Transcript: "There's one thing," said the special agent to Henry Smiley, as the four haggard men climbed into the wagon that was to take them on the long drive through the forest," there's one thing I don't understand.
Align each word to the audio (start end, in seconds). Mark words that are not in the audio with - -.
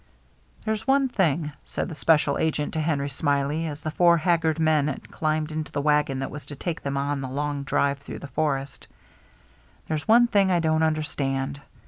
"There's 0.65 0.87
one 0.87 1.09
thing," 1.09 1.51
said 1.63 1.87
the 1.87 1.93
special 1.93 2.39
agent 2.39 2.73
to 2.73 2.81
Henry 2.81 3.07
Smiley, 3.07 3.67
as 3.67 3.81
the 3.81 3.91
four 3.91 4.17
haggard 4.17 4.57
men 4.57 4.99
climbed 5.11 5.51
into 5.51 5.71
the 5.71 5.79
wagon 5.79 6.17
that 6.21 6.31
was 6.31 6.43
to 6.47 6.55
take 6.55 6.81
them 6.81 6.97
on 6.97 7.21
the 7.21 7.29
long 7.29 7.61
drive 7.61 7.99
through 7.99 8.17
the 8.17 8.25
forest," 8.27 8.87
there's 9.87 10.07
one 10.07 10.25
thing 10.25 10.49
I 10.49 10.59
don't 10.59 10.81
understand. 10.81 11.61